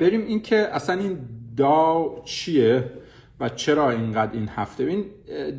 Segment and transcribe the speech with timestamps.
[0.00, 1.18] بریم این که اصلا این
[1.56, 2.90] دا چیه
[3.40, 5.04] و چرا اینقدر این هفته؟ این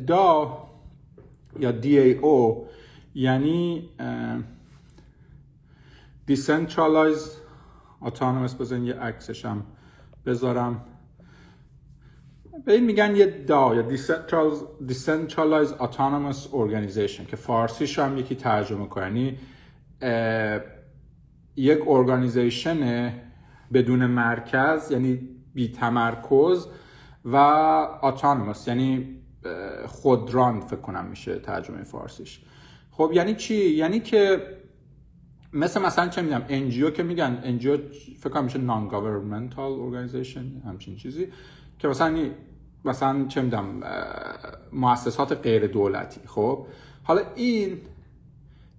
[0.06, 0.58] دا
[1.60, 2.66] یا DAO
[3.14, 3.88] یعنی
[6.30, 7.30] Decentralized
[8.04, 9.66] Autonomous بزن یه عکسش هم
[10.26, 10.84] بذارم.
[12.64, 13.88] به این میگن یه دا یا
[14.88, 19.04] Decentralized Autonomous Organization که فارسیش هم یکی ترجمه کنه.
[19.04, 19.38] یعنی
[21.56, 23.12] یک organization
[23.74, 26.66] بدون مرکز یعنی بی تمرکز
[27.24, 27.36] و
[28.02, 29.18] autonomous یعنی
[29.86, 32.40] خودران فکر کنم میشه ترجمه فارسیش.
[32.90, 34.46] خب یعنی چی؟ یعنی که
[35.52, 37.78] مثل مثلا چه می‌دونم NGO که میگن NGO
[38.20, 41.28] فکر کنم میشه non-governmental organization همچین چیزی
[41.78, 42.30] که مثلا
[42.84, 43.82] مثلا چه می‌دونم
[44.72, 46.20] مؤسسات غیر دولتی.
[46.26, 46.66] خب
[47.02, 47.78] حالا این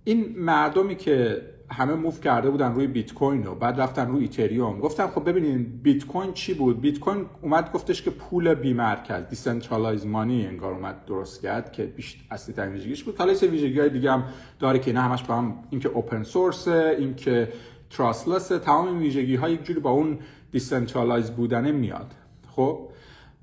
[0.04, 1.41] این مردمی که
[1.73, 4.80] همه move کرده بودن روی بیت کوین و بعد رفتن روی Ethereum.
[4.80, 9.27] گفتم خب ببینین بیت کوین چی بود؟ بیت کوین اومد گفتش که پول بی مرکز
[9.29, 13.18] decentralized money انگار اومد درست کرد که بیشتر اصلی ترین ویژگیش بود.
[13.18, 14.24] حالا ویژگی دیگه هم
[14.60, 17.49] داره که نه همش با هم اینکه open source اینکه
[17.90, 20.20] trustless تمام این ویژگی یک جوری با اون
[20.52, 22.12] decentralized بودنه میاد.
[22.55, 22.79] خب؟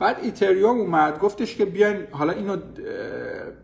[0.01, 2.57] بعد Ethereum اومد گفتش که بیاین حالا اینو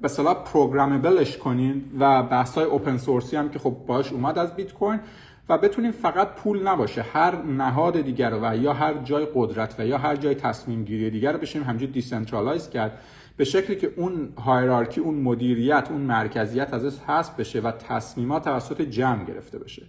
[0.00, 4.12] به اصطلاح programmable ش کنین و بحث های open source ی هم که خب باش
[4.12, 5.00] اومد از بیت کوین
[5.48, 7.02] و بتونین فقط پول نباشه.
[7.02, 11.32] هر نهاد دیگر و یا هر جای قدرت و یا هر جای تصمیم گیری دیگر
[11.32, 12.98] رو بشه همجور decentralize کرد
[13.36, 18.82] به شکلی که اون hierarchy اون مدیریت اون مرکزیت ازش حذف بشه و تصمیمات توسط
[18.82, 19.82] جمع گرفته بشه.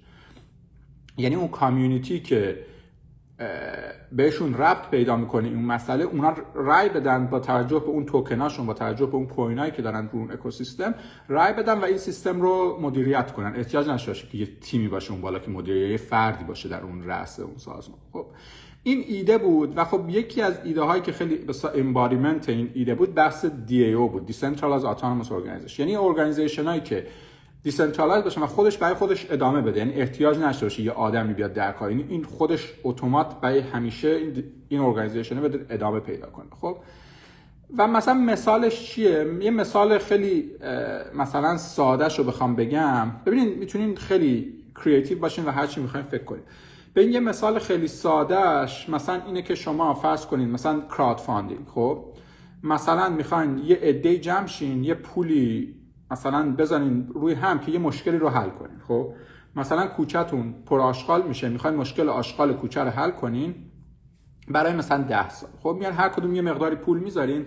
[1.17, 2.59] یعنی اون community که
[4.11, 8.73] بهشون ربط پیدا می‌کنه این مسئله اونا رای بدن با توجه به اون توکناشون با
[8.73, 10.95] توجه به اون کوینایی که دارن رو اون اکوسیستم
[11.27, 13.53] رای بدن و این سیستم رو مدیریت کنن.
[13.55, 17.03] احتیاج نشه که یه تیمی باشه اون بالا که مدیریت یه فردی باشه در اون
[17.03, 17.99] رأس اون سازمان.
[18.13, 18.25] خب
[18.83, 22.71] این ایده بود و خب یکی از ایده هایی که خیلی به اصطلاح embodiment این
[22.73, 25.79] ایده بود بحث DAO بود Decentralized Autonomous Organization.
[25.79, 27.07] یعنی organization هایی که
[27.67, 29.79] decentralize باشه و خودش برای خودش ادامه بده.
[29.79, 31.91] یعنی احتیاج نشه باشه یه آدمی بیاد در کار.
[31.91, 34.19] یعنی این خودش اتومات برای همیشه
[34.69, 36.45] این organization بده ادامه پیدا کنه.
[36.61, 36.77] خب؟
[37.77, 40.51] و مثلا مثالش چیه؟ یه مثال خیلی
[41.15, 43.11] مثلا ساده رو بخوام بگم.
[43.25, 46.43] ببینید می‌تونین خیلی creative باشین و هر چی می‌خواین فکر کنین.
[46.93, 52.03] به این یه مثال خیلی سادهش مثلا اینه که شما فرض کنین مثلا crowdfunding خب؟
[52.63, 55.76] مثلا می‌خواین یه عده جمع شین یه پولی
[56.11, 59.13] مثلا بزنین روی هم که یه مشکلی رو حل کنین خب؟
[59.55, 63.55] مثلا کوچهتون پر آشغال میشه می‌خواین مشکل آشغال کوچه رو حل کنین
[64.47, 65.49] برای مثلا ده سال.
[65.59, 67.45] خب میان هر کدوم یه مقداری پول می‌ذارین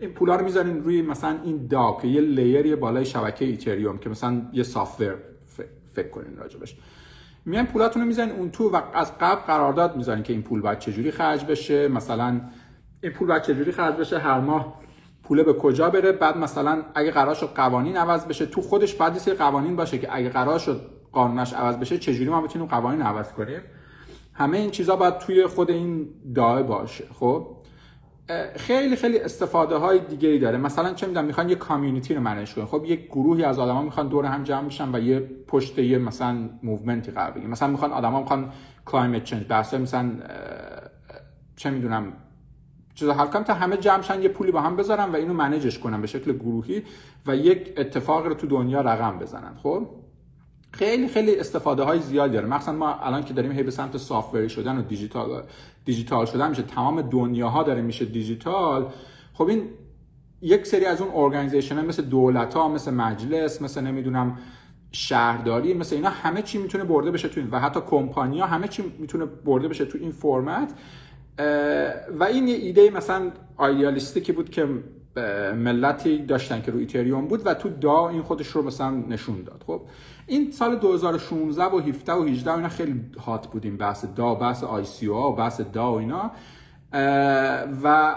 [0.00, 4.10] این پولا رو می‌ذارین روی مثلا این دا که یه لیری بالای شبکه ایتریوم که
[4.10, 5.14] مثلا یه سافتور
[5.92, 6.76] فکر کنین راجبش.
[7.44, 10.78] میان پولاتون رو می‌ذارین اون تو و از قبل قرارداد می‌ذارین که این پول باید
[10.78, 11.88] چجوری خرج بشه.
[11.88, 12.40] مثلا
[13.02, 14.80] این پول باید چجوری خرج بشه؟ هر ماه
[15.22, 19.18] پوله به کجا بره؟ بعد مثلا اگه قرار شد قوانین عوض بشه تو خودش بعد
[19.18, 20.80] سری قوانین باشه که اگه قرار شد
[21.12, 23.60] قانونش عوض بشه چجوری ما بتونیم قوانین عوض کنیم؟
[24.34, 27.46] همه این چیزا باید توی خود این DAO باشه خب؟
[28.56, 30.58] خیلی خیلی استفاده های دیگه ای داره.
[30.58, 32.64] مثلا چه می‌دونم می‌خوان یه community رو manage کنن.
[32.64, 36.50] خب یک گروهی از آدما می‌خوان دور هم جمع بشن و یه پشت یه مثلا
[36.62, 37.50] movement ی قرار بگیرن.
[37.50, 38.52] مثلا می‌خوان آدما می‌خوان
[38.84, 40.10] climate change بحث مثلا
[41.56, 42.12] چه می‌دونم
[43.02, 45.78] چیزا حل کنم تا همه جمعشن یه پولی با هم بذارن و اینو manage ش
[45.78, 46.82] کنن به شکل گروهی
[47.26, 49.54] و یک اتفاق رو تو دنیا رقم بزنن.
[49.62, 49.86] خب؟
[50.70, 52.46] خیلی خیلی استفاده های زیادی داره.
[52.46, 55.42] مثلا ما الان که داریم هی به سمت software ی شدن و دیجیتال
[55.84, 56.62] دیجیتال شدن میشه.
[56.62, 58.86] تمام دنیاها داره میشه دیجیتال.
[59.34, 59.62] خب این
[60.40, 64.38] یک سری از اون organization ها مثل دولت ها مثل مجلس مثل نمی‌دونم
[64.92, 68.82] شهرداری مثل اینا همه چی می‌تونه برده بشه تو این و حتی کمپانیا همه چی
[68.98, 70.72] می‌تونه برده بشه تو این فرمت
[72.18, 74.68] و این یه ایده مثلا idealist ی بود که
[75.56, 79.64] ملتی داشتن که رو ایتریوم بود و تو DAO این خودش رو مثلا نشون داد.
[79.66, 79.80] خب
[80.26, 84.84] این سال 2016 و 17 و 18 اینا خیلی هات بودیم بحث دا بحث آی
[84.84, 86.30] سی او و بحث دا و اینا.
[87.84, 88.16] و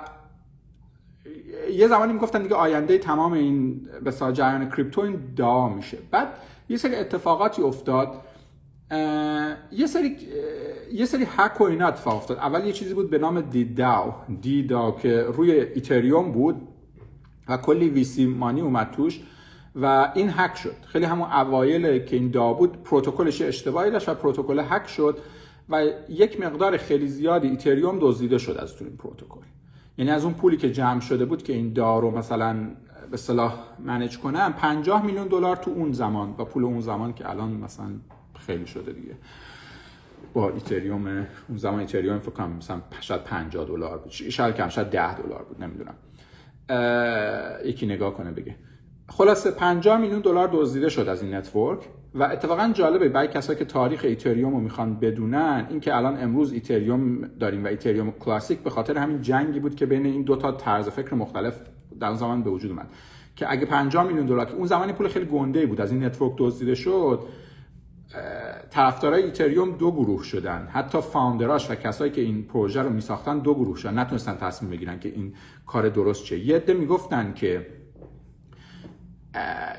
[1.71, 5.97] یه زمانی می‌گفتن دیگه آینده تمام این به جریان کریپتو این دا میشه.
[6.11, 6.27] بعد
[6.69, 8.13] یه سری اتفاقاتی افتاد.
[8.91, 10.17] یه سری
[10.93, 12.37] یه سری هک و اینا اتفاق افتاد.
[12.37, 16.67] اول یه چیزی بود به نام دی داو دی داو که روی ایتریوم بود
[17.49, 19.21] و کلی VC money اومد توش
[19.75, 20.75] و این هک شد.
[20.85, 25.17] خیلی همون اوایل که این DAO بود پروتکلش اشتباهی داشت و پروتکل هک شد
[25.69, 29.39] و یک مقدار خیلی زیادی ایتریوم دزدیده شد از تو این پروتکل.
[29.97, 32.55] یعنی از اون پولی که جمع شده بود که این DAO رو مثلا
[33.11, 37.29] به اصطلاح manage کنن 50 میلیون دلار تو اون زمان و پول اون زمان که
[37.29, 37.85] الان مثلا
[38.45, 39.15] خیلی شده دیگه.
[40.33, 44.11] با ایتریوم اون زمان ایتریوم فکر کنم مثلا شاید 50 دلار بود.
[44.11, 45.95] شاید کم شاید 10 دلار بود نمی‌دونم.
[47.65, 48.55] یکی نگاه کنه بگه.
[49.09, 51.79] خلاصه 50 میلیون دلار دزدیده شد از این network
[52.15, 57.21] و اتفاقا جالبه برای کسایی که تاریخ ایتریوم رو می‌خوان بدونن اینکه الان امروز ایتریوم
[57.39, 60.89] داریم و ایتریوم کلاسیک به خاطر همین جنگی بود که بین این دو تا طرز
[60.89, 61.61] فکر مختلف
[61.99, 62.89] در اون زمان به وجود اومد.
[63.35, 66.33] که اگه 50 میلیون دلار که اون زمانی پول خیلی گنده بود از این network
[66.37, 67.19] دزدیده شد
[68.69, 70.67] طرفدارای ایتریوم دو گروه شدن.
[70.71, 73.99] حتی founder اش و کسایی که این پروژه رو میساختن دو گروه شدن.
[73.99, 75.33] نتونستن تصمیم بگیرن که این
[75.65, 77.67] کار درست چه یه عده می‌گفتن که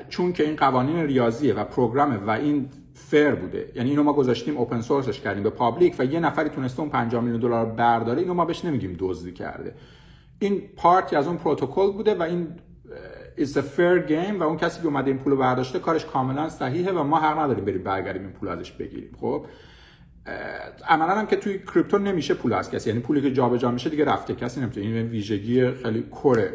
[0.09, 4.13] چون که این قوانین ریاضیه و program ه و این fair بوده یعنی اینو ما
[4.13, 7.65] گذاشتیم open source ش کردیم به public و یه نفری تونسته اون 5 میلیون دلار
[7.65, 9.75] برداره اینو ما بهش نمیگیم دزدی کرده.
[10.39, 12.47] این part ی از اون پروتکل بوده و این
[13.37, 16.91] is a fair game و اون کسی که اومده این پول برداشته کارش کاملا صحیحه
[16.91, 19.17] و ما حق نداریم بریم برگردیم این پول ازش بگیریم.
[19.21, 19.45] خب
[20.87, 22.89] عملا هم که توی کریپتو نمیشه پول از کسی.
[22.89, 24.35] یعنی پولی که جابجا میشه دیگه رفته.
[24.35, 24.85] کسی نمی‌تونه.
[24.85, 26.49] این ویژگی خیلی core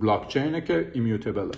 [0.00, 1.50] بلاک چینه که immutable ه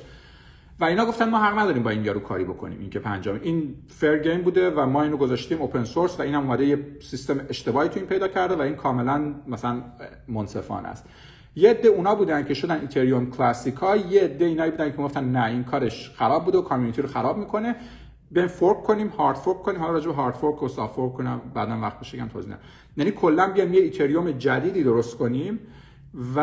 [0.81, 2.81] و اینا گفتن ما حق نداریم با این یارو کاری بکنیم.
[2.81, 3.41] این که پنجم.
[3.43, 7.41] این fair game بوده و ما اینو گذاشتیم open source و اینم اومده یه سیستم
[7.49, 9.83] اشتباهی تو این پیدا کرده و این کاملا مثلا
[10.29, 11.05] منصفانه است.
[11.57, 15.45] یه عده اونا بودن که شدن ایتریوم کلاسیکا یه عده اینایی بودن که گفتن نه
[15.45, 17.77] این کارش خراب بوده و community رو خراب می‌کنه.
[18.31, 19.81] به fork کنیم hard fork کنیم.
[19.81, 22.55] حالا راجع به hard fork و soft fork کنم بعدا وقت بشه گم توضیح
[22.97, 25.59] یعنی کلا بیام یه ایتریوم جدیدی درست کنیم
[26.37, 26.41] و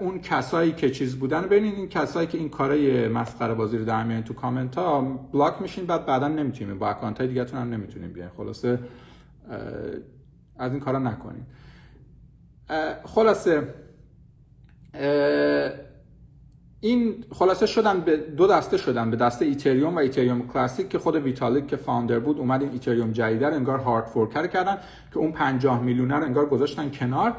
[0.00, 4.20] اون کسایی که چیز بودن ببینید این کسایی که این کارای مسخره بازی رو در
[4.20, 5.00] تو کامنت ها
[5.32, 6.78] بلاک میشین بعد بعدا نمی‌تونیم.
[6.78, 8.30] با اکانت های دیگه هم نمی‌تونیم بیاین.
[8.36, 8.78] خلاصه
[10.58, 11.46] از این کارا نکنید
[13.04, 13.74] خلاصه
[16.80, 21.16] این خلاصه شدن به دو دسته شدن به دسته ایتریوم و ایتریوم کلاسیک که خود
[21.16, 24.78] ویتالیک که founder بود اومد این ایتریوم جدیده رو انگار hard fork کردن
[25.12, 27.36] که اون 50 میلیون رو انگار گذاشتن کنار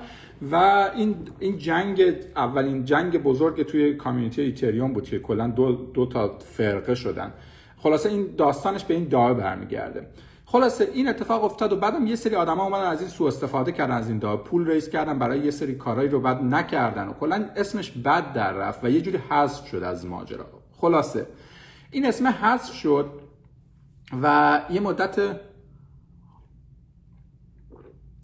[0.52, 0.56] و
[0.96, 2.04] این این جنگ
[2.36, 7.34] اولین جنگ بزرگ توی کامیونیتی ایتریوم بود که کلا دو, دو تا فرقه شدن.
[7.78, 10.08] خلاصه این داستانش به این دعا برمیگرده.
[10.46, 13.96] خلاصه این اتفاق افتاد و بعدم یه سری آدما اومدن از این سوء استفاده کردن
[13.96, 17.50] از این دعا پول ریس کردن برای یه سری کارهایی رو بعد نکردن و کلا
[17.56, 20.46] اسمش بد در رفت و یه جوری حذف شد از ماجرا.
[20.78, 21.28] خلاصه
[21.92, 23.10] این اسم حذف شد
[24.22, 25.40] و یه مدت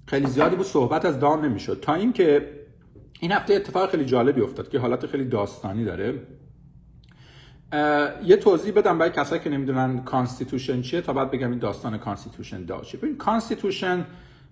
[0.05, 1.79] خیلی زیادی بود صحبت از DAO نمی‌شد.
[1.79, 2.61] تا اینکه
[3.19, 6.27] این هفته اتفاق خیلی جالبی افتاد که حالت خیلی داستانی داره.
[8.23, 12.65] یه توضیح بدم برای کسایی که نمی‌دونن Constitution چیه تا بعد بگم این داستان Constitution
[12.65, 14.05] داشته ببین Constitution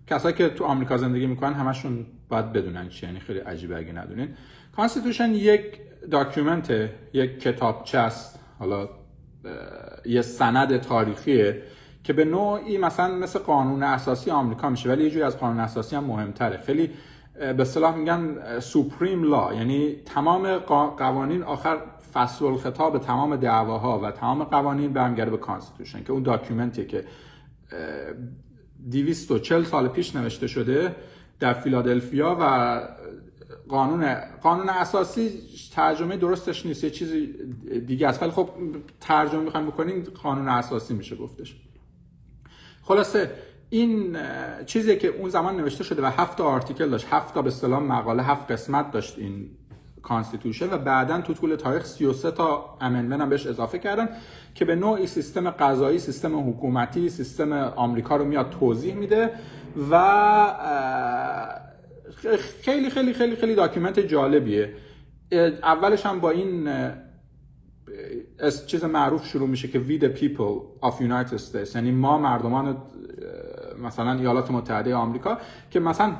[0.07, 4.29] کسایی که تو آمریکا زندگی می‌کنن همشون باید بدونن چیه یعنی خیلی عجیبه اگه ندونین.
[4.75, 5.63] Constitution یک
[6.11, 8.89] document یک کتابچه است حالا
[10.05, 11.61] یه سند تاریخیه
[12.03, 15.95] که به نوعی مثلا مثل قانون اساسی آمریکا میشه ولی یه جوری از قانون اساسی
[15.95, 16.57] هم مهمتره.
[16.57, 16.89] خیلی
[17.39, 20.57] به اصطلاح میگن supreme law یعنی تمام
[20.97, 21.77] قوانین آخر
[22.13, 27.05] فصل الخطاب تمام دعواها و تمام قوانین برمیگرده به Constitution که اون document ی که
[28.91, 30.95] 240 سال پیش نوشته شده
[31.39, 32.81] در فیلادلفیا و
[33.69, 35.31] قانون قانون اساسی
[35.71, 37.33] ترجمه درستش نیست یه چیزی
[37.79, 38.23] دیگه است.
[38.23, 38.49] ولی خب
[39.01, 41.55] ترجمه می‌خوایم بکنیم قانون اساسی میشه گفتش.
[42.83, 43.31] خلاصه
[43.69, 44.17] این
[44.65, 48.23] چیزی که اون زمان نوشته شده و هفت article داشت هفت تا به اصطلاح مقاله
[48.23, 49.49] هفت قسمت داشت این
[50.01, 54.09] constitution و بعدا تو طول تاریخ 33 تا amendment هم بهش اضافه کردن
[54.55, 59.31] که به نوعی سیستم قضایی سیستم حکومتی سیستم آمریکا رو میاد توضیح میده
[59.91, 59.95] و
[62.61, 64.73] خیلی خیلی خیلی خیلی document جالبیه.
[65.63, 66.69] اولش هم با این
[68.39, 72.77] از چیز معروف شروع میشه که we the people of United States یعنی ما مردمان
[73.83, 75.37] مثلا ایالات متحده آمریکا
[75.71, 76.15] که مثلا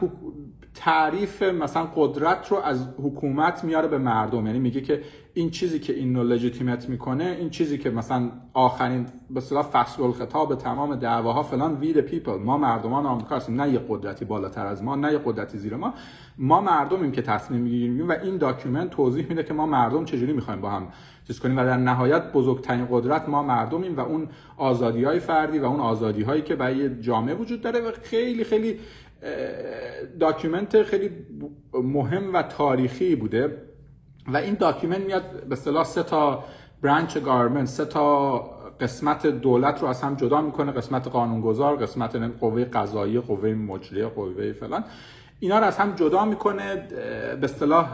[0.79, 4.45] تعریف مثلا قدرت رو از حکومت میاره به مردم.
[4.45, 5.01] یعنی میگه که
[5.33, 6.37] این چیزی که این رو
[6.89, 12.37] می‌کنه این چیزی که مثلا آخرین به اصطلاح فصل الخطاب تمام دعواها فلان we people
[12.37, 13.61] ما مردمان آمریکا هستیم.
[13.61, 15.93] نه یه قدرتی بالاتر از ما نه یه قدرتی زیر ما.
[16.37, 20.61] ما مردمیم که تصمیم می‌گیریم و این document توضیح میده که ما مردم چجوری می‌خوایم
[20.61, 20.87] با هم
[21.27, 25.65] چیز کنیم و در نهایت بزرگترین قدرت ما مردمیم و اون آزادی های فردی و
[25.65, 28.79] اون آزادی هایی که برای جامعه وجود داره و خیلی خیلی
[30.19, 31.09] document خیلی
[31.73, 33.61] مهم و تاریخی بوده
[34.27, 36.43] و این document میاد به اصطلاح سه تا
[36.81, 38.39] branch government سه تا
[38.79, 44.53] قسمت دولت رو از هم جدا می‌کنه قسمت قانونگذار قسمت قوه قضایی قوه مجریه قوه
[44.53, 44.83] فلان.
[45.39, 47.89] اینا رو از هم جدا می‌کنه به اصطلاح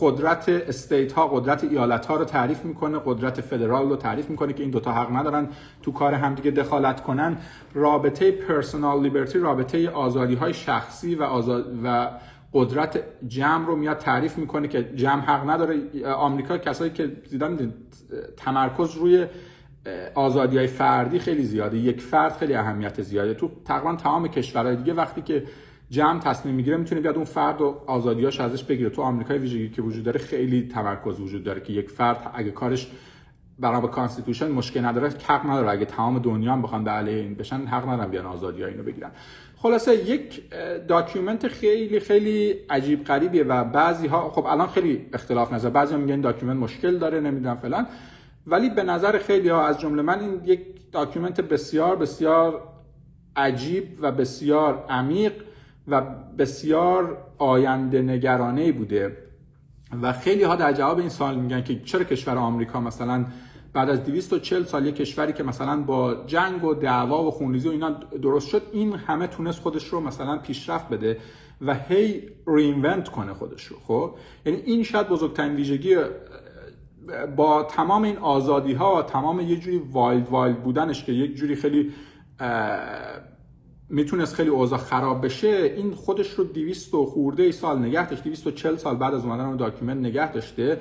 [0.00, 4.62] قدرت استیت ها قدرت ایالت ها رو تعریف می‌کنه قدرت فدرال رو تعریف می‌کنه که
[4.62, 5.48] این دوتا حق ندارن
[5.82, 7.36] تو کار همدیگه دخالت کنن.
[7.74, 12.10] رابطه پرسونال لیبرتی رابطه آزادی های شخصی و, آزاد و
[12.52, 15.80] قدرت جمع رو میاد تعریف می‌کنه که جمع حق نداره.
[16.14, 17.74] آمریکا کسایی که دیدن
[18.36, 19.26] تمرکز روی
[20.14, 21.76] آزادی های فردی خیلی زیاده.
[21.76, 23.34] یک فرد خیلی اهمیت زیاده.
[23.34, 25.44] تو تقریبا تمام کشورهای دیگه وقتی که
[25.90, 28.90] جمع تصمیم می‌گیره می‌تونه بیاد اون فرد و آزادیاش ازش بگیره.
[28.90, 32.90] تو آمریکای ویژگی که وجود داره خیلی تمرکز وجود داره که یک فرد اگه کارش
[33.58, 35.70] برای با constitution مشکل نداره حق نداره.
[35.70, 39.10] اگه تمام دنیا هم بخوان به علیه این بشن حق ندارن بیان آزادی اینو بگیرن.
[39.56, 40.42] خلاصه یک
[40.88, 45.70] document خیلی خیلی عجیب غریبیه و بعضی ها خب الان خیلی اختلاف نظر.
[45.70, 47.86] بعضی ها میگن document مشکل داره نمی‌دونم فلان.
[48.46, 50.60] ولی به نظر خیلی ها از جمله من این یک
[50.92, 52.62] document بسیار بسیار
[53.36, 55.32] عجیب و بسیار عمیق
[55.88, 56.00] و
[56.38, 59.16] بسیار آینده نگرانه بوده.
[60.02, 63.26] و خیلی ها در جواب این سوال میگن که چرا کشور آمریکا مثلا
[63.72, 67.70] بعد از 240 سال یک کشوری که مثلا با جنگ و دعوا و خونریزی و
[67.70, 67.90] اینا
[68.22, 71.18] درست شد این همه تونست خودش رو مثلا پیشرفت بده
[71.60, 74.14] و هی reinvent کنه خودش رو خب؟
[74.46, 75.96] یعنی این شاید بزرگترین ویژگی
[77.36, 81.92] با تمام این آزادی ها تمام یه جوری wild wild بودنش که یک جوری خیلی
[83.88, 88.76] می‌تونست خیلی اوضاع خراب بشه این خودش رو 200 خورده ای سال نگه داشت 240
[88.76, 90.80] سال بعد از اومدن اون document نگه داشته.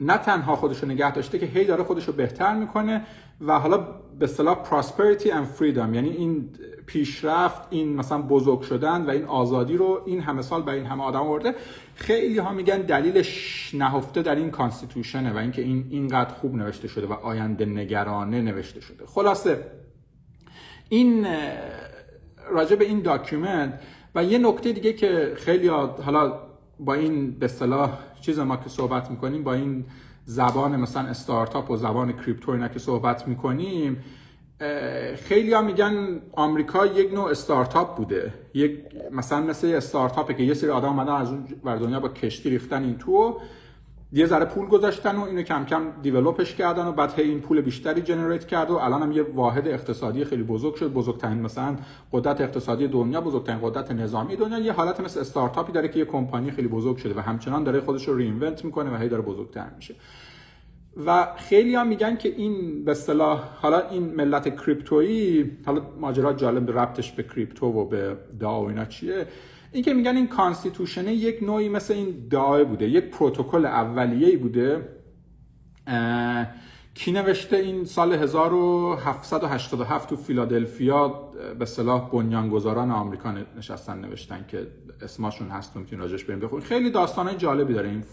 [0.00, 3.02] نه تنها خودش رو نگه داشته که هی داره خودش رو بهتر می‌کنه
[3.40, 3.78] و حالا
[4.18, 6.48] به اصطلاح prosperity and freedom یعنی این
[6.86, 11.02] پیشرفت این مثلا بزرگ شدن و این آزادی رو این همه سال به این همه
[11.04, 11.54] آدم آورده.
[11.94, 16.88] خیلی ها میگن دلیلش نهفته در این constitution ه و اینکه این اینقدر خوب نوشته
[16.88, 19.06] شده و آینده نگرانه نوشته شده.
[19.06, 19.64] خلاصه
[20.88, 21.26] این
[22.52, 23.80] راجع به این document
[24.14, 26.38] و یه نکته دیگه که خیلی حالا
[26.80, 29.84] با این به اصطلاح چیز ما که صحبت می‌کنیم با این
[30.24, 34.04] زبان مثلا استارتاپ و زبان کریپتو اینا که صحبت می‌کنیم
[35.16, 38.32] خیلی ها میگن آمریکا یک نوع استارتاپ بوده.
[38.54, 38.80] یک
[39.12, 42.98] مثلا مثل استارتاپه که یه سری آدم اومدن از اون دنیا با کشتی ریختن این
[42.98, 43.40] تو.
[44.12, 47.60] یه ذره پول گذاشتن و اینو کم کم دیولپش کردن و بعد هی این پول
[47.60, 50.92] بیشتری جنریت کرد و الان هم یه واحد اقتصادی خیلی بزرگ شد.
[50.92, 51.76] بزرگترین مثلا
[52.12, 54.58] قدرت اقتصادی دنیا بزرگترین قدرت نظامی دنیا.
[54.58, 58.08] یه حالت مثل استارتاپی داره که یه کمپانی خیلی بزرگ شده و همچنان داره خودش
[58.08, 59.94] رو رینونت می‌کنه و هی داره بزرگتر میشه.
[61.06, 66.78] و خیلی هم میگن که این به اصطلاح حالا این ملت کریپتویی حالا ماجرا جالب
[66.78, 69.26] ربطش به کریپتو و به دا و اینا چیه؟
[69.72, 73.66] این که میگن این constitution ه یک نوعی مثل این DAO ی بوده یک پروتکل
[73.66, 74.88] اولیه‌ای بوده
[76.94, 81.08] کی نوشته این سال 1787 تو فیلادلفیا
[81.58, 84.66] به اصطلاح بنیانگذاران آمریکا نشستن نوشتن که
[85.02, 88.04] اسمشون هست می‌تونید راجبش بریم بخونید خیلی داستانای جالبی داره این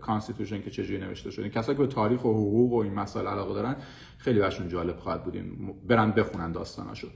[0.00, 1.48] constitution که چجوری نوشته شده.
[1.48, 3.76] کسایی که به تاریخ و حقوق و این مسائل علاقه دارن
[4.18, 5.36] خیلی براشون جالب خواهد بود
[5.88, 7.08] برن بخونن داستاناشو.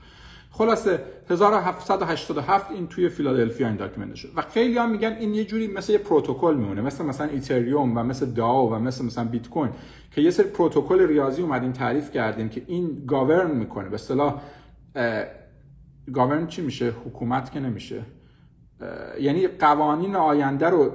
[0.57, 4.31] خلاصه 1787 این توی فیلادلفیا این document شد.
[4.35, 8.03] و خیلی هم میگن این یه جوری مثل یه پروتکل میمونه مثل مثلا اتریوم و
[8.03, 9.71] مثل DAO و مثل مثلا بیت کوین
[10.11, 13.89] که یه سری پروتکل ریاضی اومدیم تعریف کردیم که این govern می‌کنه.
[13.89, 14.41] به اصطلاح
[16.13, 18.01] govern چی میشه؟ حکومت که نمیشه.
[19.19, 20.91] یعنی قوانین آینده رو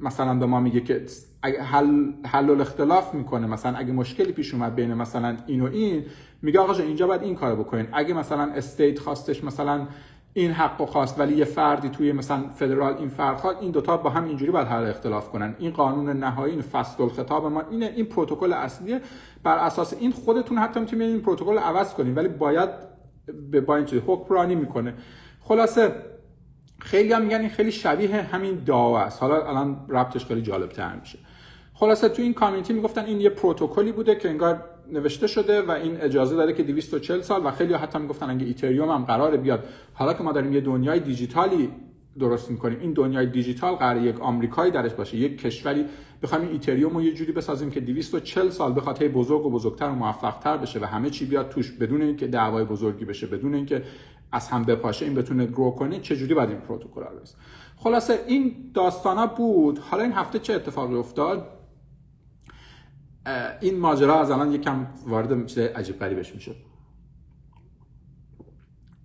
[0.00, 1.04] مثلا به ما میگه که
[1.60, 3.46] حل حل اختلاف می‌کنه.
[3.46, 6.04] مثلا اگه مشکلی پیش اومد بین مثلا این و این
[6.42, 7.88] میگه آقا اینجا باید این کارو بکنین.
[7.92, 9.86] اگه مثلا استیت خواستش مثلا
[10.32, 13.96] این حق و خواست ولی یه فردی توی مثلا فدرال این فرد خواست این دوتا
[13.96, 15.54] با هم اینجوری باید حل اختلاف کنن.
[15.58, 19.00] این قانون نهایی این فصل الخطاب ما اینه این پروتکل اصلیه.
[19.42, 22.70] بر اساس این خودتون حتی می‌تونید این پروتکل عوض کنین ولی باید
[23.50, 24.94] به با اینجوری حکمرانی می‌کنه.
[25.40, 25.94] خلاصه
[26.78, 29.22] خیلی هم میگن این خیلی شبیه همین داو است.
[29.22, 31.18] حالا الان ربطش خیلی جالب تر میشه.
[31.74, 36.00] خلاصه تو این community می‌گفتن این یه پروتکلی بوده که انگار نوشته شده و این
[36.00, 39.64] اجازه داره که 240 سال و خیلی حتی می‌گفتن اگه اتریوم هم قراره بیاد.
[39.94, 41.70] حالا که ما داریم یه دنیای دیجیتالی
[42.18, 45.84] درست می‌کنیم این دنیای دیجیتال قراره یک آمریکایی درش باشه یک کشوری.
[46.22, 49.88] بخوایم این اتریوم رو یه جوری بسازیم که 240 سال بخواد هی بزرگ و بزرگتر
[49.88, 53.82] و موفقتر بشه و همه چی بیاد توش بدون اینکه دعوای بزرگی بشه بدون اینکه
[54.32, 57.06] از هم بپاشه این بتونه grow کنه چه جوری باید این پروتکل رو
[57.76, 59.78] خلاصه این داستانا بود.
[59.78, 61.59] حالا این هفته چه اتفاقی افتاد؟
[63.60, 66.54] این ماجرا از الان یکم وارد چیز عجیب غریبش میشه.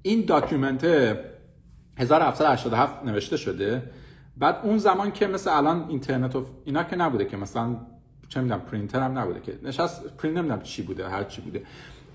[0.01, 0.83] این document
[1.97, 3.91] 1787 نوشته شده.
[4.37, 7.77] بعد اون زمان که مثل الان اینترنت و اینا که نبوده که مثلا
[8.29, 11.63] چه می‌دونم پرینتر هم نبوده که نشست پرینت نمی‌دونم چی بوده هر چی بوده.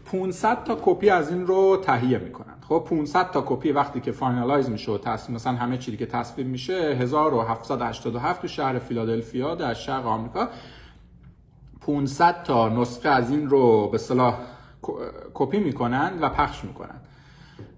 [0.05, 2.55] 500 تا کپی از این رو تهیه می‌کنن.
[2.69, 6.47] خب 500 تا کپی وقتی که finalize میشه و تصمیم مثلا همه چیزی که تصویب
[6.47, 10.49] میشه 1787 تو شهر فیلادلفیا در شرق آمریکا.
[11.81, 14.39] 500 تا نسخه از این رو به اصطلاح
[15.35, 17.01] کپی می‌کنن و پخش می‌کنن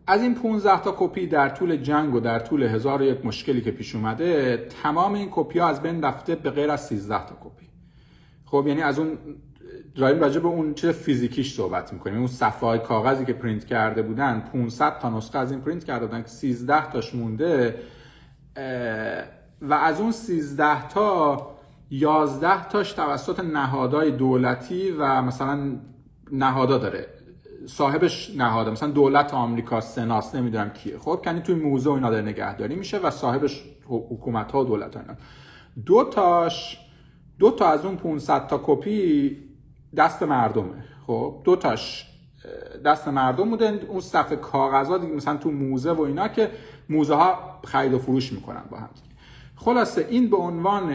[0.07, 3.71] از این 15 تا کپی در طول جنگ و در طول هزار یک مشکلی که
[3.71, 7.67] پیش اومده تمام این کپی ها از بین رفته به غیر از 13 تا کپی.
[8.45, 9.19] خب یعنی از اون
[9.95, 12.19] داریم راجع به اون چیز فیزیکیش صحبت می‌کنیم.
[12.19, 16.07] اون صفحه های کاغذی که پرینت کرده بودن 500 تا نسخه از این پرینت کرده
[16.07, 17.79] بودن که 13 تاش مونده
[19.63, 21.52] و از اون 13 تا
[21.93, 25.77] 11 تاش توسط نهادهای دولتی و مثلا
[26.33, 27.07] نهادا داره.
[27.67, 30.99] صاحبش نهاده مثلا دولت آمریکا سناس نمی‌دونم کیه.
[30.99, 34.97] خب کنی توی موزه و اینا داره نگهداری میشه و صاحبش حکومت ها و دولت
[34.97, 35.03] ها
[35.87, 36.79] دو تاش
[37.39, 39.37] دو تا از اون 500 تا کپی
[39.97, 40.85] دست مردمه.
[41.07, 42.09] خب دو تاش
[42.85, 43.81] دست مردم بوده.
[43.89, 46.51] اون صفحه کاغذا دیگه مثلا تو موزه و اینا که
[46.89, 48.89] موزه ها خرید و فروش می‌کنن با هم
[49.57, 50.93] خلاصه این به عنوان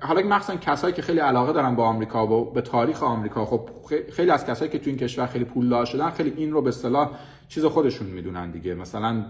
[0.00, 3.70] حالا که مخصوصا کسایی که خیلی علاقه دارن با آمریکا و به تاریخ آمریکا خب
[4.12, 7.10] خیلی از کسایی که تو این کشور خیلی پولدار شدن خیلی این رو به اصطلاح
[7.48, 9.24] چیز خودشون می‌دونن دیگه مثلا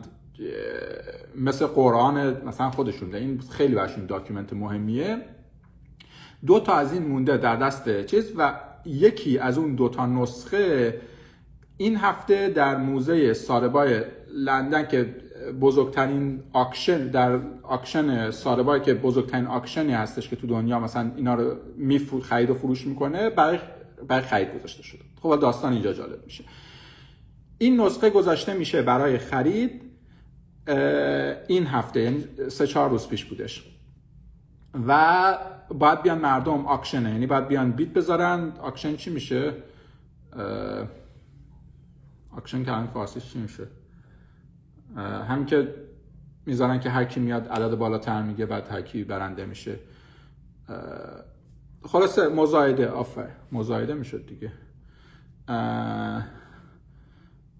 [1.36, 3.18] مثل قرآن مثلا خودشون ده.
[3.18, 5.18] این خیلی برشون document مهمیه
[6.46, 10.94] دو تا از این مونده در دست چیز و یکی از اون دو تا نسخه
[11.76, 14.02] این هفته در موزه Sotheby's
[14.34, 15.14] لندن که
[15.60, 21.34] بزرگترین auction در auction Sotheby's که بزرگترین auction ی هستش که تو دنیا مثلا اینا
[21.34, 23.58] رو می خرید و فروش می‌کنه برای
[24.08, 25.00] برای خرید گذاشته شده.
[25.22, 26.44] خب داستان اینجا جالب میشه.
[27.58, 29.82] این نسخه گذاشته میشه برای خرید
[31.48, 33.64] این هفته یعنی سه چهار روز پیش بودش.
[34.88, 35.38] و
[35.78, 38.52] باید بیان مردم auction ه یعنی باید بیان bid بذارن.
[38.62, 39.54] auction چی میشه؟
[42.36, 43.66] آکشن که همین فارسیش چی میشه؟
[44.96, 45.74] هم که
[46.46, 49.78] می‌ذارن که هر کی میاد عدد بالاتر میگه بعد هر کی برنده میشه.
[51.82, 53.28] خلاصه مزایده آفر.
[53.52, 54.52] مزایده می‌شد دیگه.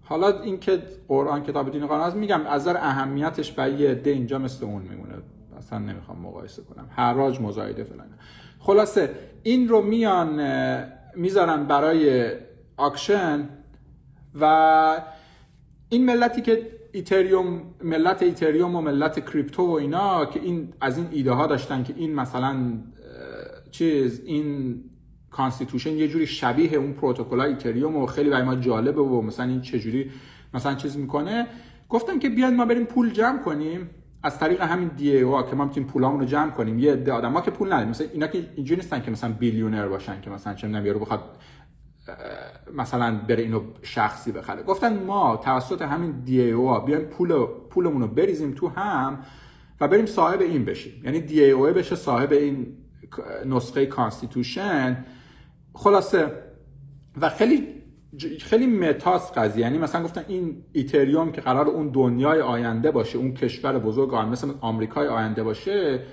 [0.03, 4.65] حالا اینکه قرآن کتاب دین قرآن میگم از نظر اهمیتش برای یه عده اینجا مثل
[4.65, 5.13] اون میمونه.
[5.57, 6.89] اصلا نمی‌خوام مقایسه کنم.
[6.89, 8.07] حراج مزایده فلان.
[8.59, 10.41] خلاصه این رو میان
[11.15, 12.31] می‌ذارن برای
[12.77, 13.49] auction
[14.41, 15.01] و
[15.89, 21.07] این ملتی که Ethereum ملت Ethereum و ملت crypto و اینا که این از این
[21.11, 22.73] ایده ها داشتن که این مثلا
[23.71, 24.75] چیز این
[25.29, 29.61] constitution یه جوری شبیه اون پروتکل Ethereum و خیلی برای ما جالبه و مثلا این
[29.61, 30.11] چجوری
[30.53, 31.47] مثلا چیز می‌کنه.
[31.89, 33.89] گفتن که بیاید ما بریم پول جمع کنیم.
[34.23, 36.79] از طریق همین DAO که ما می‌تونیم پولامون رو جمع کنیم.
[36.79, 40.21] یه عده آدم که پول نداریم مثلا اینا که اینجوری نیستن که مثلا billionaire باشن
[40.21, 41.19] که مثلا چه می‌دونم بخواد
[42.75, 44.63] مثلا بره اینو شخصی بخره.
[44.63, 49.19] گفتن ما توسط همین DAO بیایم پول پولمون رو بریزیم تو هم
[49.81, 51.01] و بریم صاحب این بشیم.
[51.03, 52.77] یعنی DAO بشه صاحب این
[53.45, 55.05] نسخه constitution
[55.73, 56.31] خلاصه
[57.21, 57.67] و خیلی
[58.39, 59.63] خیلی meta س قضیه.
[59.63, 64.31] یعنی مثلا گفتن این Ethereum که قرار اون دنیای آینده باشه اون کشور بزرگ آینده
[64.31, 66.03] مثل آمریکای آینده باشه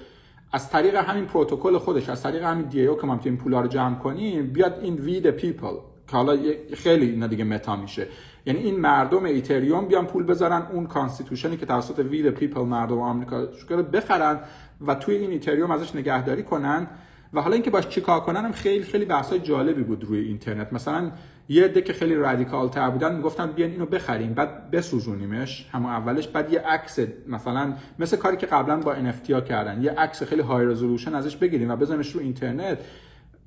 [0.53, 3.99] از طریق همین پروتکل خودش از طریق همین DAO که ما می‌تونیم پولا رو جمع
[3.99, 5.75] کنیم بیاد این We the People
[6.09, 6.38] که حالا
[6.75, 8.07] خیلی اینا دیگه meta میشه.
[8.47, 12.61] یعنی این مردم Ethereum بیان پول بذارن اون constitution ی که توسط We the People
[12.61, 14.40] مردم آمریکا شکر بخرن
[14.87, 16.87] و توی این Ethereum ازش نگهداری کنن.
[17.33, 20.73] و حالا اینکه باش چیکار کنن هم خیلی خیلی بحثای جالبی بود روی اینترنت.
[20.73, 21.11] مثلا
[21.49, 25.69] یه عده که خیلی رادیکال تر بودن می‌گفتن بیان اینو بخریم بعد بسوزونیمش.
[25.73, 29.83] همون اولش بعد یه عکس مثلا مثل کاری که قبلا با NFT ها کردن.
[29.83, 32.79] یه عکس خیلی high resolution ازش بگیریم و بزنیمش رو اینترنت.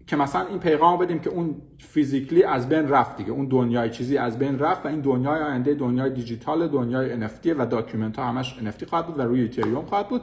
[0.10, 4.18] که مثلا این پیغام بدیم که اون physically از بین رفت دیگه اون دنیای چیزی
[4.18, 8.56] از بین رفت و این دنیای آینده دنیای دیجیتال دنیای NFT و document ها همش
[8.60, 10.22] NFT خواهد بود و روی Ethereum خواهد بود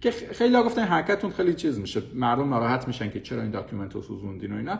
[0.00, 4.02] که خیلی گفتن حرکتتون خیلی چیز میشه مردم ناراحت میشن که چرا این document رو
[4.02, 4.78] سوزوندین و اینا.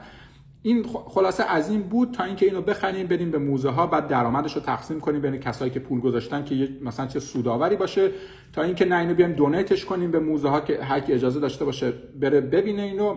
[0.63, 4.57] این خلاصه از این بود تا اینکه اینو بخریم بریم به موزه ها بعد درآمدش
[4.57, 8.11] رو تقسیم کنیم بین کسایی که پول گذاشتن که مثلا چه سودآوری باشه
[8.53, 11.65] تا اینکه نه اینو بیایم donate ش کنیم به موزه ها که هر اجازه داشته
[11.65, 13.17] باشه بره ببینه اینو.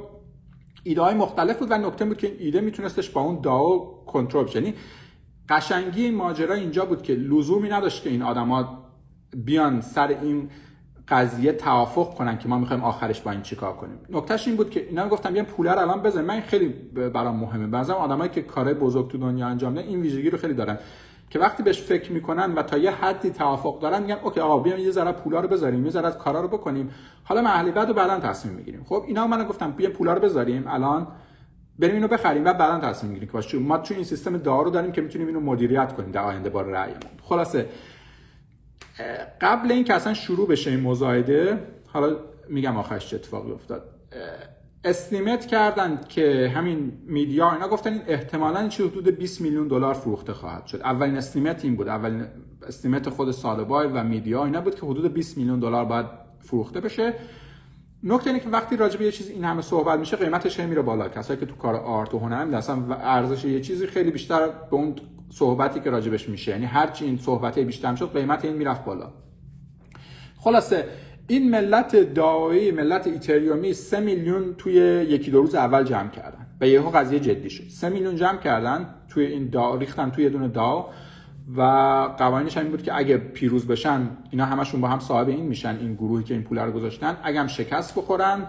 [0.89, 4.43] ایده های مختلف بود و نکته بود که این ایده میتونستش با اون داو کنترل
[4.43, 4.61] بشه.
[4.61, 4.73] یعنی
[5.49, 8.83] قشنگی ماجرا اینجا بود که لزومی نداشت که این آدما
[9.45, 10.49] بیان سر این
[11.07, 13.99] قضیه توافق کنن که ما می‌خوایم آخرش با این چیکار کنیم.
[14.09, 16.21] نکتهش این بود که اینا گفتم یه پول رو الان بزن.
[16.21, 17.67] من خیلی برام مهمه.
[17.67, 20.77] بعضی آدمایی که کار بزرگ تو دنیا انجام میدن این ویژگی رو خیلی دارن.
[21.29, 24.79] که وقتی بهش فکر می‌کنن و تا یه حدی توافق دارن میگن اوکی آقا بیایم
[24.79, 26.91] یه ذره پولا رو بذاریم یه ذره کارا رو بکنیم.
[27.23, 28.83] حالا محلی بعد رو بعدا تصمیم می‌گیریم.
[28.83, 31.07] خب اینا من گفتم بیایم پولا رو بذاریم الان
[31.79, 34.91] بریم اینو بخریم و بعدا تصمیم می‌گیریم که ما تو این سیستم دارو رو داریم
[34.91, 36.99] که می‌تونیم اینو مدیریت کنیم در آینده با رأیمون.
[37.23, 37.69] خلاصه
[39.41, 42.15] قبل این که اصلا شروع بشه این مزایده حالا
[42.49, 43.83] میگم آخرش چه اتفاقی افتاد.
[44.83, 50.33] استیمت کردن که همین میدیا اینا گفتن این احتمالا چه حدود 20 میلیون دلار فروخته
[50.33, 50.81] خواهد شد.
[50.81, 51.87] اولین استیمت این بود.
[51.87, 52.25] اولین
[52.67, 56.05] استیمت خود سالبای و میدیا اینا بود که حدود 20 میلیون دلار باید
[56.39, 57.13] فروخته بشه.
[58.03, 61.09] نکته اینه که وقتی راجع به یه چیز این همه صحبت میشه قیمتش میره بالا.
[61.09, 64.95] کسایی که تو کار آرت و هنر اصلا ارزش یه چیزی خیلی بیشتر به اون
[65.29, 66.51] صحبتی که راجبش میشه.
[66.51, 69.11] یعنی هرچی این صحبت بیشتر شد قیمت این می‌رفت بالا.
[70.37, 70.85] خلاصه
[71.29, 74.73] این ملت داوی ملت ایتریومی سه میلیون توی
[75.09, 76.47] یکی دو روز اول جمع کردن.
[76.61, 77.63] و یهو قضیه جدی شد.
[77.63, 80.85] سه میلیون جمع کردن توی این دا ریختن توی یه دونه داو
[81.57, 81.61] و
[82.17, 85.93] قوانینش این بود که اگه پیروز بشن اینا همشون با هم صاحب این میشن این
[85.93, 87.17] گروهی که این پولا رو گذاشتن.
[87.23, 88.47] اگه هم شکست بخورن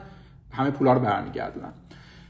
[0.51, 1.73] همه پولا رو برمیگردونن.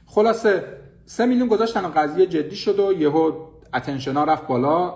[0.06, 0.64] خلاصه
[1.04, 3.32] سه میلیون گذاشتن و قضیه جدی شد و یهو
[3.74, 4.94] اتنشنا رفت بالا.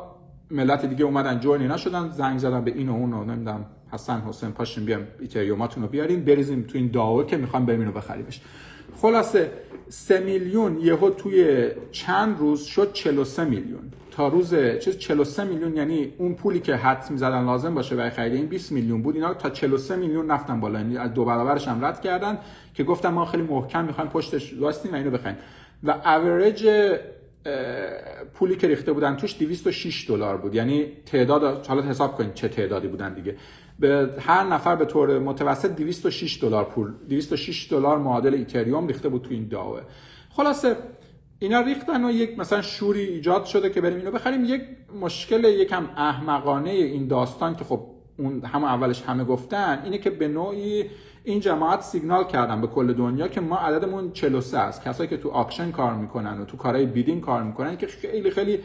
[0.50, 4.20] ملت دیگه اومدن جوین اینا شدن زنگ زدن به این و اون و نمی‌دونم حسن
[4.20, 8.40] حسین پاشین بیام ایتریوماتون رو بیاریم بریزیم تو این داور که می‌خوام بریم اینو بخریمش.
[8.96, 9.50] خلاصه
[9.88, 13.80] سه میلیون یهو توی چند روز شد 43 میلیون.
[14.10, 18.32] تا روز چیز 43 میلیون یعنی اون پولی که حد می‌زدن لازم باشه برای خرید
[18.32, 20.78] این 20 میلیون بود اینا تا 43 میلیون رفتن بالا.
[20.78, 22.38] یعنی از دو برابرش هم رد کردن
[22.74, 25.36] که گفتم ما خیلی محکم می‌خوایم پشتش واستیم و اینو بخریم.
[25.84, 26.68] و اوریج
[28.34, 30.54] پولی که ریخته بودن توش 206 دلار بود.
[30.54, 33.36] یعنی تعداد حالا حساب کنید چه تعدادی بودن دیگه.
[33.78, 39.22] به هر نفر به طور متوسط 206 دلار پول 206 دلار معادل ایتریوم ریخته بود
[39.22, 39.80] تو این داوه.
[40.36, 40.76] خلاصه
[41.38, 44.44] اینا ریختن و یک مثلا شوری ایجاد شده که بریم اینو بخریم.
[44.44, 44.62] یک
[45.00, 47.86] مشکل یکم احمقانه این داستان که خب
[48.18, 50.84] اون همه اولش همه گفتن اینه که به نوعی
[51.24, 54.84] این جماعت سیگنال کردن به کل دنیا که ما عددمون 43 است.
[54.84, 58.58] کسایی که تو auction کار می‌کنن و تو کارهای bidding کار می‌کنن که خیلی خیلی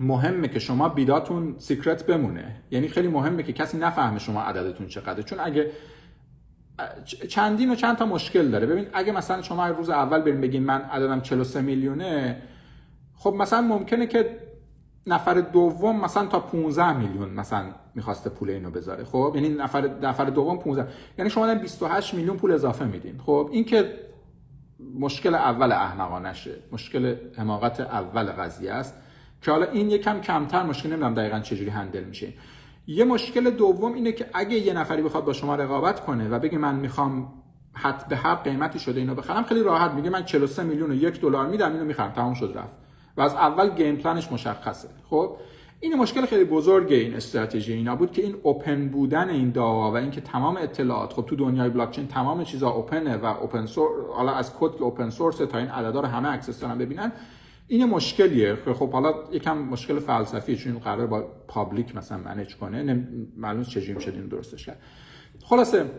[0.00, 2.56] مهمه که شما bid اتون secret بمونه.
[2.70, 5.22] یعنی خیلی مهمه که کسی نفهمه شما عددتون چقدره.
[5.22, 5.70] چون اگه
[7.28, 8.66] چندین و چند تا مشکل داره.
[8.66, 12.42] ببین اگه مثلا شما روز اول بریم بگین من عددم 43 میلیونه
[13.14, 14.38] خب مثلا ممکنه که
[15.06, 19.04] نفر دوم مثلا تا 15 میلیون مثلا می‌خواسته پول اینو بذاره.
[19.04, 23.18] خب یعنی نفر نفر دوم 15 یعنی شما 28 میلیون پول اضافه میدین.
[23.18, 23.94] خب این که
[24.98, 26.54] مشکل اول احمقانشه.
[26.72, 28.94] مشکل حماقت اول قضیه است.
[29.44, 32.32] که حالا این یکم کمتر مشکل نمی‌دونم دقیقا چجوری هندل میشه.
[32.86, 36.58] یه مشکل دوم اینه که اگه یه نفری بخواد با شما رقابت کنه و بگه
[36.58, 37.32] من می‌خوام
[37.72, 41.20] حد به هر قیمتی شده اینو بخرم خیلی راحت میگه من 43 میلیون و یک
[41.20, 42.12] دلار میدم اینو می‌خرم.
[42.12, 42.76] تمام شد رفت.
[43.16, 44.88] و از اول game plan ش مشخصه.
[45.10, 45.36] خب
[45.80, 49.90] این مشکل خیلی بزرگ این استراتژی اینا بود که این open بودن این DAO ها
[49.90, 53.66] و اینکه تمام اطلاعات خب تو دنیای بلاک چین تمام چیزا open ه و open
[53.66, 57.12] source حالا از کد open source تا این عددا رو همه access دارن ببینن.
[57.66, 58.56] این مشکلیه.
[58.74, 64.10] خب حالا یکم مشکل فلسفی چون قرار با public مثلا manage کنه معلوم چجوری میشه
[64.10, 64.80] اینو درستش کرد.
[65.44, 65.90] خلاصه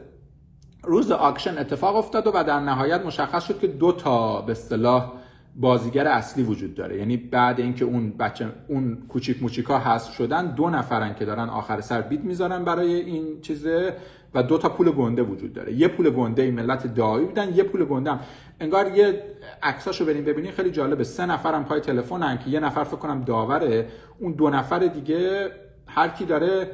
[0.84, 5.14] روز auction اتفاق افتاد و در نهایت مشخص شد که دو تا به اصطلاح
[5.56, 6.98] بازیگر اصلی وجود داره.
[6.98, 11.82] یعنی بعد اینکه اون بچه اون کوچیک موچیکا هست شدن دو نفرن که دارن آخر
[11.82, 13.94] سر bid می‌ذارن برای این چیزه.
[14.36, 15.74] و دو تا پول گنده وجود داره.
[15.74, 18.20] یه پول گنده این ملت DAO یی بودن یه پول گنده هم.
[18.60, 19.24] انگار یه
[19.64, 21.04] عکساشو بریم ببینین خیلی جالبه.
[21.04, 23.88] سه نفرم پای تلفنن که یه نفر فکر کنم داوره.
[24.20, 25.50] اون دو نفر دیگه
[25.88, 26.72] هر کی داره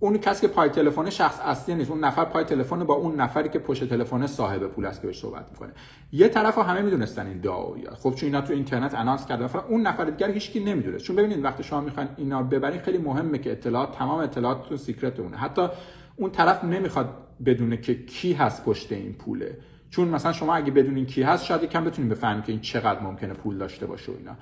[0.00, 1.90] اون کسی که پای تلفن شخص اصلی نیست.
[1.90, 5.20] اون نفر پای تلفن با اون نفری که پشت تلفن صاحب پول است که بهش
[5.20, 5.72] صحبت می‌کنه.
[6.12, 10.04] یه طرف همه می‌دونستن این DAO یی خب چون اینا تو اینترنت کرده اون نفر
[10.04, 14.20] دیگر هیچکی نمی‌دونه چون ببینید وقتی شما می‌خواین اینا ببرین خیلی مهمه که اطلاعات تمام
[14.20, 15.36] اطلاعاتتون secret بمونه.
[15.36, 15.68] حتی
[16.16, 17.08] اون طرف نمی‌خواد
[17.46, 19.58] بدونه که کی هست پشت این پوله.
[19.90, 23.34] چون مثلا شما اگه بدونین کی هست شاید کم بتونین بفهمین که این چقدر ممکنه
[23.34, 24.36] پول داشته باشه و اینا.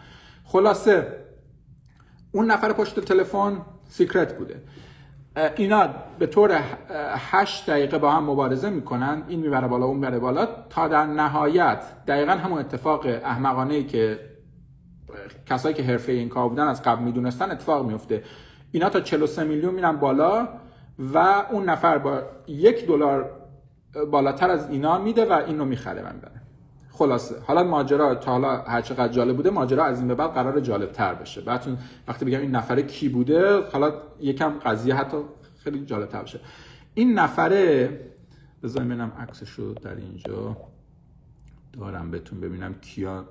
[0.44, 1.06] خلاصه
[2.32, 4.62] اون نفر پشت تلفن سیکرت بوده.
[5.56, 6.60] اینا به طور
[7.30, 10.48] هشت دقیقه با هم مبارزه می‌کنن این می‌بره بالا اون می‌بره بالا.
[10.70, 14.18] تا در نهایت دقیقا همون اتفاق احمقانه ای که
[15.46, 18.22] کسایی که حرفه این کار بودن از قبل می‌دونستن اتفاق میفته
[18.72, 20.48] اینا تا 43 میلیون میرن بالا.
[20.98, 21.18] و
[21.50, 23.30] اون نفر با یک دلار
[24.10, 26.40] بالاتر از اینا میده و اینو می‌خره من بره.
[26.90, 27.34] خلاصه.
[27.46, 30.92] حالا ماجرا تا حالا هر چقدر جالب بوده ماجرا از این به بعد قرار جالب
[30.92, 31.40] تر بشه.
[31.40, 31.78] بعدتون
[32.08, 35.16] وقتی بگم این نفره کی بوده حالا یکم قضیه حتی
[35.64, 36.40] خیلی جالب تر بشه.
[36.94, 38.00] این نفره
[38.62, 40.56] بذاریم ببینم عکسشو در اینجا
[41.72, 43.24] دارم بهتون ببینم کیا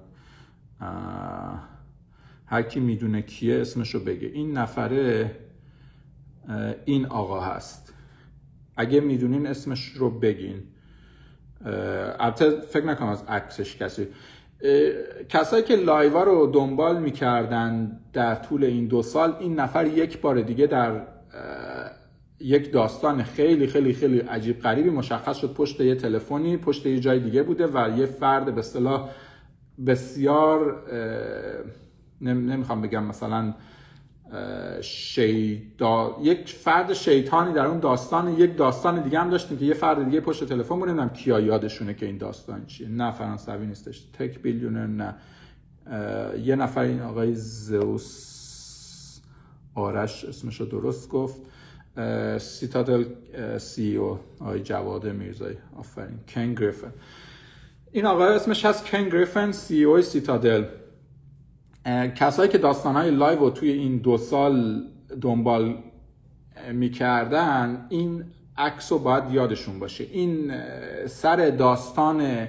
[2.45, 4.28] هر کی می‌دونه کیه اسمشو بگه.
[4.28, 5.36] این نفره
[6.86, 7.93] این آقا هست.
[8.77, 10.63] اگه می‌دونین اسمش رو بگین.
[12.19, 14.08] البته فکر نکنم از عکسش کسی.
[15.29, 20.41] کسایی که لایوا رو دنبال می‌کردن در طول این دو سال این نفر یک بار
[20.41, 21.01] دیگه در
[22.39, 25.53] یک داستان خیلی خیلی خیلی عجیب غریبی مشخص شد.
[25.53, 29.10] پشت یه تلفنی پشت یه جای دیگه بوده و یه فرد به اصطلاح
[29.86, 30.84] بسیار
[32.21, 33.53] نمی‌خوام بگم مثلا
[34.82, 40.06] شیدا یک فرد شیطانی در اون داستان یک داستان دیگه هم داشتیم که یه فرد
[40.06, 40.89] دیگه پشت تلفن بود.
[40.89, 42.88] نمی‌دونم کیا یادشونه که این داستان چیه.
[42.88, 44.02] نه فرانسوی نیستش.
[44.19, 45.15] تک بیلیونر نه.
[46.43, 48.34] یه نفر این آقای زوس
[49.76, 51.41] آرش اسمش رو درست گفت.
[52.39, 53.06] سیتادل
[53.58, 55.58] سی او آقای جواد میرزایی.
[55.78, 56.19] آفرین.
[56.28, 56.93] کن گریفن.
[57.91, 60.63] این آقای اسمش هست کن گریفن سی او سیتادل
[62.15, 64.84] کسایی که های لایو رو توی این دو سال
[65.22, 65.76] دنبال
[66.74, 68.24] می‌کردن این
[68.58, 70.04] عکس رو باید یادشون باشه.
[70.12, 70.54] این
[71.08, 72.48] سر داستان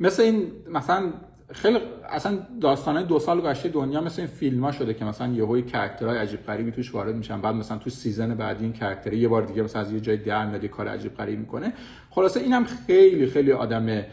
[0.00, 1.12] مثل این مثلا
[1.52, 5.62] خیلی اصلا داستانه دو سال گذشته دنیا مثل این فیلم ها شده که مثلا یه
[5.62, 9.28] character های عجیب غریبی توش وارد میشن بعد مثلا تو season بعدی این character یه
[9.28, 11.72] بار دیگه مثلا از یه جای در میاد کار عجیب غریب می‌کنه.
[12.10, 14.06] خلاصه اینم خیلی خیلی آدمه.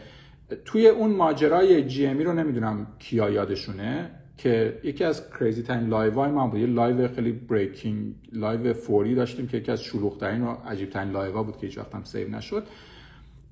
[0.64, 4.10] توی اون ماجرای GME رو نمی‌دونم کیا یادشونه.
[4.38, 6.60] که یکی از crazy ترین live های ما بود.
[6.60, 11.10] یه live خیلی breaking live فوری داشتیم که یکی از شلوغ ترین و عجیب ترین
[11.10, 12.66] live بود که هیچ وقت هم save نشد.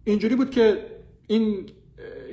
[0.04, 0.78] اینجوری بود که
[1.26, 1.66] این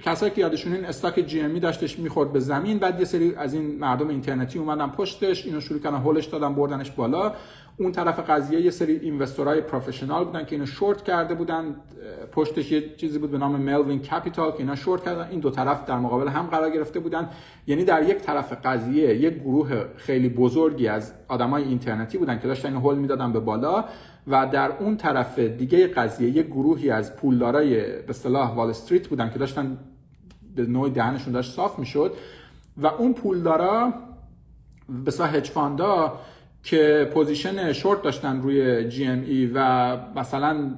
[0.02, 3.80] کسایی که یادشون این stock GME داشتش می‌خورد به زمین بعد یه سری از این
[3.80, 7.34] مردم اینترنتی اومدن پشتش اینو شروع کردن هولش دادن بردنش بالا.
[7.80, 11.76] اون طرف قضیه یه سری investor های professional بودن که اینو شورت کرده بودن
[12.32, 15.28] پشتش یه چیزی بود به نام ملوین کپیتال که اینا شورت کردن.
[15.32, 17.30] این دو طرف در مقابل هم قرار گرفته بودن.
[17.68, 22.76] یعنی در یک طرف قضیه یک گروه خیلی بزرگی از آدمای اینترنتی بودن که داشتن
[22.76, 23.86] هول می‌دادن به بالا
[24.28, 29.30] و در اون طرف دیگه قضیه یک گروهی از پولدارای به اصطلاح وال استریت بودن
[29.30, 29.78] که داشتن
[30.56, 32.14] به نوعی دهنشون داشت صاف می‌شد
[32.78, 33.94] و اون پولدارا
[34.90, 35.52] به اصطلاح هج
[36.64, 40.76] که position short داشتن روی GME و مثلا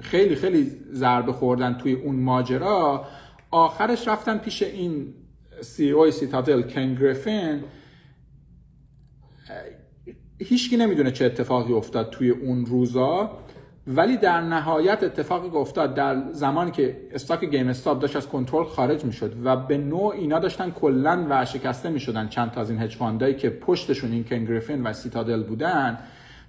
[0.00, 3.04] خیلی خیلی ضربه خوردن توی اون ماجرا
[3.50, 5.14] آخرش رفتن پیش این
[5.60, 7.64] CEO سیتادل کن گریفین
[10.38, 13.38] هیچکی نمی‌دونه چه اتفاقی افتاد توی اون روزا.
[13.86, 18.64] ولی در نهایت اتفاقی که افتاد در زمانی که stock گیم استاپ داشت از کنترل
[18.64, 22.82] خارج می‌شد و به نوع اینا داشتن کلا و شکسته می‌شدن چند تا از این
[22.82, 22.98] هج
[23.36, 25.98] که پشتشون این کن و سیتادل بودن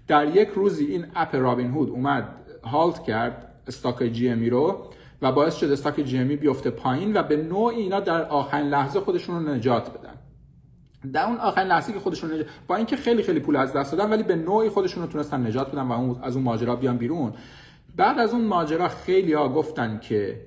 [0.07, 2.27] در یک روزی این app رابین هود اومد
[2.63, 4.89] halt کرد stock GME رو
[5.21, 9.45] و باعث شد stock GME بیفته پایین و به نوع اینا در آخرین لحظه خودشون
[9.45, 10.16] رو نجات بدن.
[11.13, 12.45] در اون آخرین لحظه که خودشون نجات...
[12.67, 15.71] با اینکه خیلی خیلی پول از دست دادن ولی به نوعی خودشون رو تونستن نجات
[15.71, 16.19] بدن و اون...
[16.23, 17.33] از اون ماجرا بیان بیرون.
[17.95, 20.41] بعد از اون ماجرا خیلی ها گفتن که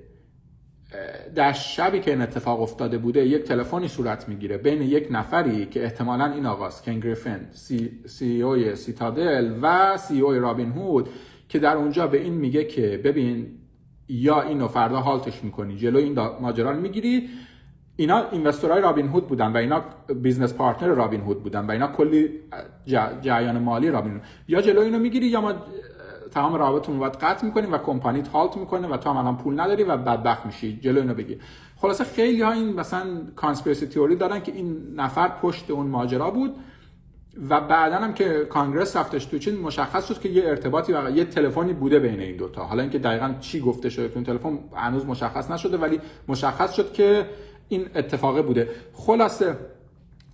[1.35, 5.83] در شبی که این اتفاق افتاده بوده یک تلفنی صورت می‌گیره بین یک نفری که
[5.83, 11.09] احتمالا این آقاست کن گریفن C, CEO سیتادل و CEO رابین هود
[11.49, 13.57] که در اونجا به این میگه که ببین
[14.07, 17.29] یا اینو فردا halt ش می‌کنی جلو این ماجرا رو می‌گیری
[17.95, 19.83] اینا investor های رابین هود بودن و اینا
[20.15, 22.29] business partner رابین هود بودن و اینا کلی
[23.21, 25.53] جریان مالی رابین یا جلو اینو می‌گیری یا ما
[26.31, 29.59] تمام رابطمون با هات قطع می‌کنیم و کمپانی halt می‌کنه و تو هم الان پول
[29.59, 30.79] نداری و بدبخت میشی.
[30.81, 31.37] جلو اینو بگیر
[31.77, 36.55] خلاصه خیلی ها این مثلا conspiracy theory دارن که این نفر پشت اون ماجرا بود
[37.49, 41.25] و بعدا هم که کانگرس رفتش تو چین مشخص شد که یه ارتباطی و یه
[41.25, 42.63] تلفنی بوده بین این دوتا.
[42.63, 47.25] حالا اینکه دقیقا چی گفته شده تو تلفن هنوز مشخص نشده ولی مشخص شد که
[47.71, 48.69] این اتفاقه بوده.
[48.93, 49.57] خلاصه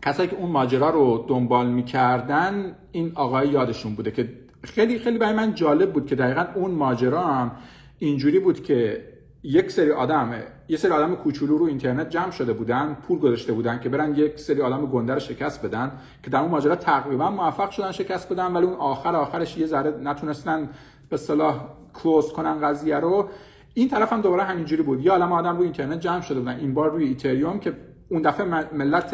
[0.02, 4.30] کسایی که اون ماجرا رو دنبال می‌کردن این آقای یادشون بوده که
[4.64, 7.52] خیلی خیلی برای من جالب بود که دقیقا اون ماجرا هم
[8.00, 9.04] اینجوری بود که
[9.44, 10.34] یک سری آدم
[10.68, 14.40] یه سری آدم کوچولو رو اینترنت جمع شده بودن پول گذاشته بودن که برن یک
[14.40, 15.92] سری آدم گنده رو شکست بدن
[16.24, 19.94] که در اون ماجرا تقریبا موفق شدن شکست بدن ولی اون آخر آخرش یه ذره
[20.04, 20.70] نتونستن
[21.10, 23.30] به اصطلاح close کنن قضیه رو.
[23.78, 25.02] این طرف هم دوباره همینجوری بود.
[25.02, 26.60] یه عالمه آدم رو اینترنت جمع شده بودن.
[26.60, 27.74] این بار روی ایتریوم که
[28.10, 29.14] اون دفعه ملت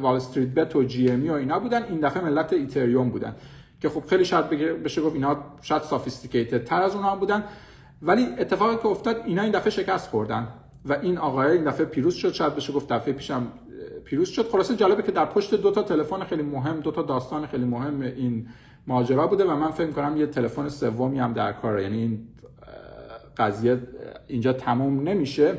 [0.00, 3.36] وال استریت بتس و GME و اینا بودن این دفعه ملت ایتریوم بودن.
[3.80, 4.48] که خب خیلی شاید
[4.82, 7.44] بشه گفت اینا شاید sophisticated تر از اونها بودن.
[8.02, 10.48] ولی اتفاقی که افتاد اینا این دفعه شکست خوردن.
[10.84, 12.32] و این آقای این دفعه پیروز شد.
[12.32, 13.46] شاید بشه گفت دفعه پیشم
[14.04, 14.48] پیروز شد.
[14.48, 18.00] خلاصه جالبه که در پشت دو تا تلفن خیلی مهم دو تا داستان خیلی مهم
[18.00, 18.46] این
[18.86, 21.82] ماجرا بوده و من فکر کنم یه تلفن سومی هم در کاره.
[21.82, 22.26] یعنی این
[23.36, 23.78] قضیه
[24.26, 25.54] اینجا تموم نمیشه.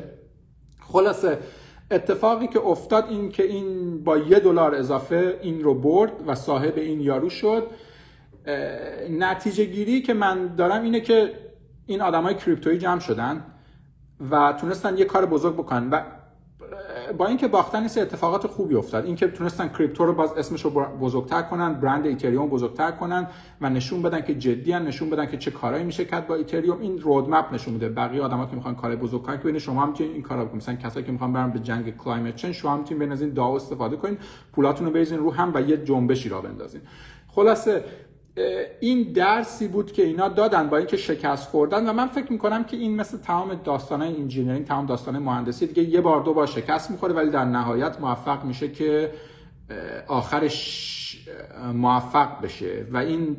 [0.80, 1.38] خلاصه
[1.90, 6.78] اتفاقی که افتاد این که این با یه دلار اضافه این رو برد و صاحب
[6.78, 7.66] این یارو شد.
[9.10, 11.32] نتیجه گیری که من دارم اینه که
[11.86, 13.44] این آدمای کریپتویی جمع شدن
[14.30, 16.02] و تونستن یه کار بزرگ بکنن و
[17.18, 19.04] با اینکه باختن سه اتفاقات خوبی افتاد.
[19.04, 23.26] اینکه تونستن کریپتو رو باز اسمش رو بزرگتر کنن برند ایتریوم بزرگتر کنن
[23.60, 26.80] و نشون بدن که جدی نشون بدن که چه کارهایی میشه کرد با ایتریوم.
[26.80, 27.88] این roadmap نشون میده.
[27.88, 30.62] بقیه آدما که می‌خوان کار بزرگ کنن که ببین شما هم این کارا بکنید.
[30.62, 33.54] مثلا کسایی که می‌خوان برن به جنگ climate change شما هم بین از این DAO
[33.54, 34.18] استفاده کنین.
[34.52, 36.80] پولاتون رو بریزین رو هم و یه جنبشی راه بندازین.
[37.28, 37.84] خلاصه
[38.80, 42.76] این درسی بود که اینا دادن با اینکه شکست خوردن و من فکر می‌کنم که
[42.76, 47.14] این مثل تمام داستانه engineering تمام داستانه مهندسی دیگه یه بار دو بار شکست می‌خوره
[47.14, 49.12] ولی در نهایت موفق میشه که
[50.08, 51.28] آخرش
[51.74, 52.86] موفق بشه.
[52.90, 53.36] و این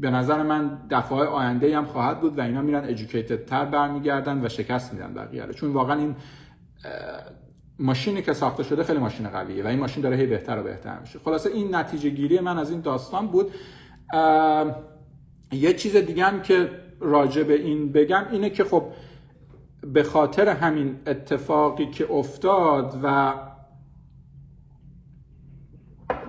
[0.00, 4.48] به نظر من دفعه آینده هم خواهد بود و اینا میرن ادوکیتد تر برمیگردن و
[4.48, 5.52] شکست میدن بقیه رو.
[5.52, 6.16] چون واقعا این
[7.78, 10.98] ماشینی که ساخته شده خیلی ماشین قویه و این ماشین داره هی بهتر و بهتر
[10.98, 11.18] میشه.
[11.18, 13.50] خلاصه این نتیجه گیری من از این داستان بود.
[15.52, 16.70] یه چیز دیگه هم که
[17.00, 18.84] راجع به این بگم اینه که خب
[19.92, 23.34] به خاطر همین اتفاقی که افتاد و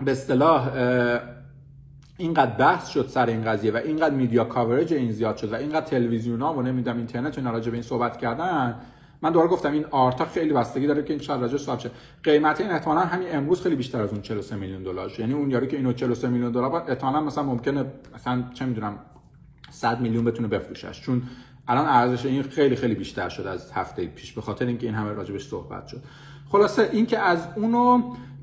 [0.05, 0.71] به اصطلاح
[2.17, 5.85] اینقدر بحث شد سر این قضیه و اینقدر میدیا کاورج این زیاد شد و اینقدر
[5.85, 8.79] تلویزیون ها و نمی‌دونم اینترنت و راجع به این صحبت کردن
[9.23, 11.91] من دوباره گفتم این آرتا خیلی بستگی داره که این شاید راجع شه.
[12.23, 15.67] قیمت این احتمالاً همین امروز خیلی بیشتر از اون 43 میلیون دلار یعنی اون یاری
[15.67, 18.99] که اینو 43 میلیون دلار بعد احتمالاً مثلا ممکنه مثلا چه می‌دونم
[19.71, 21.23] 100 میلیون بتونه بفروشش چون
[21.67, 25.11] الان ارزش این خیلی خیلی بیشتر شد از هفته پیش به خاطر اینکه این همه
[25.11, 26.01] راجبش صحبت شد.
[26.51, 28.15] خلاصه اینکه از اونو